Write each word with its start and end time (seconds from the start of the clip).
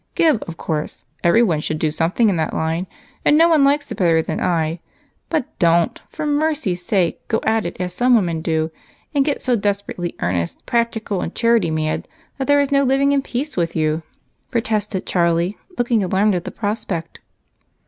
Give, 0.15 0.41
of 0.47 0.57
course 0.57 1.05
everyone 1.23 1.59
should 1.59 1.77
do 1.77 1.91
something 1.91 2.27
in 2.27 2.35
that 2.37 2.55
line 2.55 2.87
and 3.23 3.37
no 3.37 3.47
one 3.47 3.63
likes 3.63 3.91
it 3.91 3.99
better 3.99 4.23
than 4.23 4.41
I. 4.41 4.79
But 5.29 5.45
don't, 5.59 6.01
for 6.09 6.25
mercy's 6.25 6.83
sake, 6.83 7.27
go 7.27 7.39
at 7.43 7.67
it 7.67 7.79
as 7.79 7.93
some 7.93 8.15
women 8.15 8.41
do 8.41 8.71
and 9.13 9.23
get 9.23 9.43
so 9.43 9.55
desperately 9.55 10.15
earnest, 10.19 10.65
practical, 10.65 11.21
and 11.21 11.35
charity 11.35 11.69
mad 11.69 12.07
that 12.39 12.47
there 12.47 12.59
is 12.61 12.71
no 12.71 12.83
living 12.83 13.11
in 13.11 13.21
peace 13.21 13.55
with 13.55 13.75
you," 13.75 14.01
protested 14.49 15.05
Charlie, 15.05 15.55
looking 15.77 16.03
alarmed 16.03 16.33
at 16.33 16.45
the 16.45 16.49
prospect. 16.51 17.19